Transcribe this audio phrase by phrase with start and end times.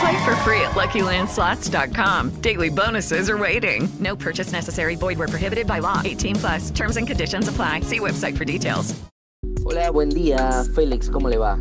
[0.00, 2.40] Play for free at LuckyLandSlots.com.
[2.40, 3.88] Daily bonuses are waiting.
[3.98, 4.96] No purchase necessary.
[4.96, 6.02] Void where prohibited by law.
[6.04, 6.70] 18 plus.
[6.70, 7.80] Terms and conditions apply.
[7.80, 8.94] See website for details.
[9.64, 11.58] Hola, buen día, Félix, ¿cómo le va?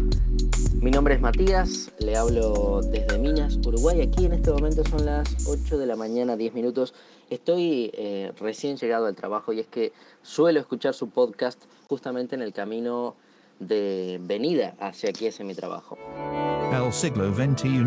[0.80, 4.02] Mi nombre es Matías, le hablo desde Minas, Uruguay.
[4.02, 6.94] Aquí en este momento son las 8 de la mañana, 10 minutos.
[7.32, 12.44] Estoy eh, recién llegado al trabajo y es que suelo escuchar su podcast justamente en
[12.44, 13.16] el camino
[13.60, 15.98] de venida hacia aquí, hacia mi trabajo.
[16.76, 17.86] El siglo XXI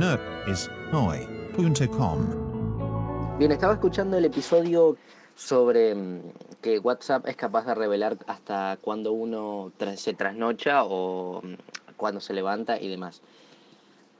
[0.51, 2.19] es hoy.com.
[3.39, 4.97] Bien, estaba escuchando el episodio
[5.35, 6.21] sobre mm,
[6.63, 11.55] que WhatsApp es capaz de revelar hasta cuando uno se trasnocha o mm,
[11.99, 13.21] cuando se levanta y demás.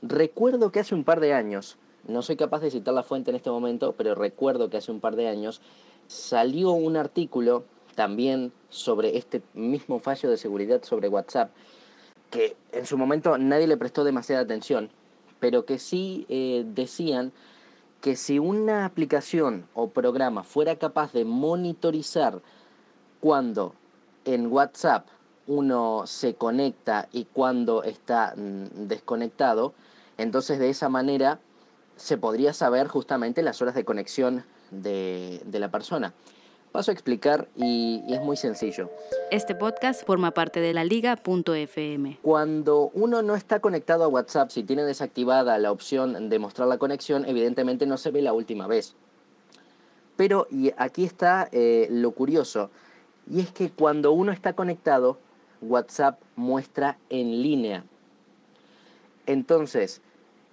[0.03, 3.37] Recuerdo que hace un par de años, no soy capaz de citar la fuente en
[3.37, 5.61] este momento, pero recuerdo que hace un par de años
[6.07, 7.63] salió un artículo
[7.95, 11.49] también sobre este mismo fallo de seguridad sobre WhatsApp,
[12.29, 14.89] que en su momento nadie le prestó demasiada atención,
[15.39, 17.31] pero que sí eh, decían
[18.01, 22.41] que si una aplicación o programa fuera capaz de monitorizar
[23.19, 23.73] cuando
[24.25, 25.07] en WhatsApp
[25.47, 29.73] uno se conecta y cuando está mm, desconectado,
[30.17, 31.39] entonces de esa manera
[31.95, 36.13] se podría saber justamente las horas de conexión de, de la persona.
[36.71, 38.91] Paso a explicar y, y es muy sencillo.
[39.31, 42.19] Este podcast forma parte de la liga.fm.
[42.21, 46.77] Cuando uno no está conectado a WhatsApp, si tiene desactivada la opción de mostrar la
[46.77, 48.95] conexión, evidentemente no se ve la última vez.
[50.15, 52.69] Pero, y aquí está eh, lo curioso,
[53.31, 55.17] y es que cuando uno está conectado,
[55.61, 57.83] WhatsApp muestra en línea.
[59.25, 60.01] Entonces,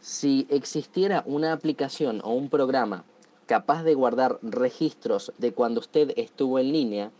[0.00, 3.04] si existiera una aplicación o un programa
[3.46, 7.10] capaz de guardar registros de cuando usted estuvo en línea,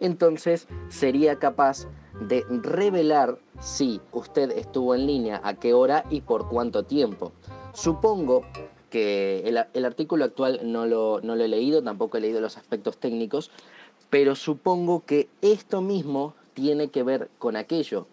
[0.00, 1.86] entonces sería capaz
[2.20, 7.32] de revelar si usted estuvo en línea, a qué hora y por cuánto tiempo.
[7.72, 8.44] Supongo
[8.90, 9.42] que
[9.74, 13.50] el, artículo actual no lo, no lo he leído, tampoco he leído los aspectos técnicos,
[14.10, 18.06] pero supongo que esto mismo tiene que ver con aquello.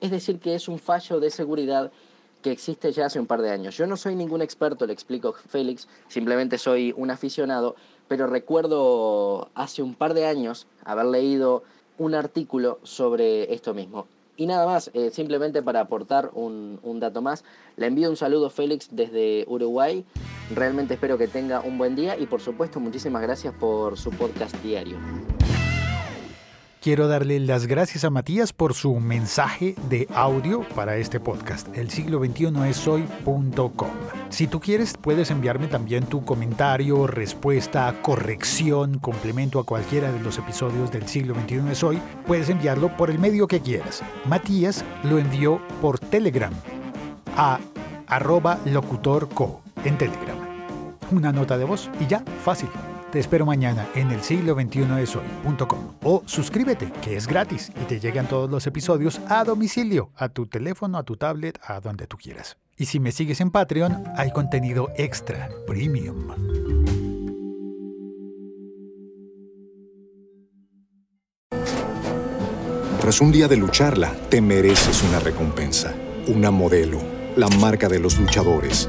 [0.00, 1.92] Es decir, que es un fallo de seguridad
[2.42, 3.76] que existe ya hace un par de años.
[3.76, 7.76] Yo no soy ningún experto, le explico Félix, simplemente soy un aficionado,
[8.08, 11.62] pero recuerdo hace un par de años haber leído
[11.98, 14.06] un artículo sobre esto mismo.
[14.36, 17.44] Y nada más, eh, simplemente para aportar un, un dato más,
[17.76, 20.04] le envío un saludo Félix desde Uruguay.
[20.54, 24.54] Realmente espero que tenga un buen día y por supuesto muchísimas gracias por su podcast
[24.62, 24.96] diario.
[26.82, 31.68] Quiero darle las gracias a Matías por su mensaje de audio para este podcast.
[31.76, 33.90] El siglo XXI es hoy.com.
[34.30, 40.38] Si tú quieres, puedes enviarme también tu comentario, respuesta, corrección, complemento a cualquiera de los
[40.38, 42.00] episodios del siglo XXI es hoy.
[42.26, 44.02] Puedes enviarlo por el medio que quieras.
[44.24, 46.52] Matías lo envió por Telegram
[47.36, 47.60] a
[48.08, 50.36] arroba locutorco en Telegram.
[51.12, 52.70] Una nota de voz y ya, fácil.
[53.12, 57.84] Te espero mañana en el siglo XXI es hoy.com o suscríbete, que es gratis y
[57.84, 62.06] te llegan todos los episodios a domicilio, a tu teléfono, a tu tablet, a donde
[62.06, 62.56] tú quieras.
[62.74, 66.28] Y si me sigues en Patreon, hay contenido extra, premium.
[72.98, 75.92] Tras un día de lucharla, te mereces una recompensa,
[76.28, 76.98] una modelo,
[77.36, 78.88] la marca de los luchadores.